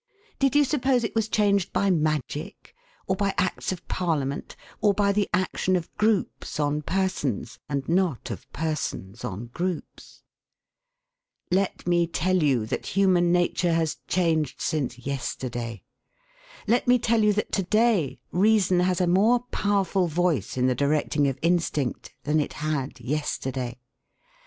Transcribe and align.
Did 0.39 0.55
you 0.55 0.63
suppose 0.65 1.03
it 1.03 1.13
was 1.13 1.29
changed 1.29 1.71
by 1.71 1.91
magic, 1.91 2.73
or 3.05 3.15
by 3.15 3.35
Acts 3.37 3.71
of 3.71 3.87
Parliament, 3.87 4.55
or 4.81 4.95
by 4.95 5.11
the 5.11 5.29
action 5.31 5.75
of 5.75 5.95
groups 5.95 6.59
on 6.59 6.81
persons, 6.81 7.59
and 7.69 7.87
not 7.87 8.31
of 8.31 8.51
persons 8.51 9.23
on 9.23 9.51
groups? 9.53 10.23
Let 11.51 11.85
me 11.85 12.07
tell 12.07 12.41
you 12.41 12.65
that 12.65 12.87
human 12.97 13.31
nature 13.31 13.73
has 13.73 13.97
changed 14.07 14.59
since 14.59 14.97
yesterday. 14.97 15.83
Let 16.65 16.87
me 16.87 16.97
tell 16.97 17.23
you 17.23 17.31
that 17.33 17.51
to 17.51 17.61
day 17.63 18.19
reason 18.31 18.79
has 18.79 19.01
a 19.01 19.05
more 19.05 19.41
powerful 19.51 20.07
voice 20.07 20.57
in 20.57 20.65
the 20.65 20.73
directing 20.73 21.27
of 21.27 21.37
instinct 21.43 22.15
than 22.23 22.39
it 22.39 22.53
had 22.53 22.99
yesterday. 22.99 23.77